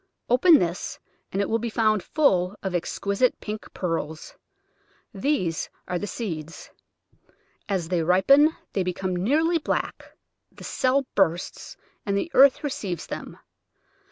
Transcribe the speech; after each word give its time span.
Open 0.31 0.57
this 0.57 0.97
and 1.31 1.39
it 1.43 1.47
will 1.47 1.59
be 1.59 1.69
found 1.69 2.01
full 2.01 2.55
of 2.63 2.73
exquisite 2.73 3.39
pink 3.39 3.71
pearls; 3.71 4.33
these 5.13 5.69
are 5.87 5.99
the 5.99 6.07
seeds. 6.07 6.71
As 7.69 7.87
they 7.89 8.01
ripen 8.01 8.55
they 8.73 8.81
become 8.81 9.15
nearly 9.15 9.59
black, 9.59 10.17
the 10.51 10.63
cell 10.63 11.05
bursts, 11.13 11.77
and 12.03 12.17
the 12.17 12.31
earth 12.33 12.63
receives 12.63 13.05
them. 13.05 13.37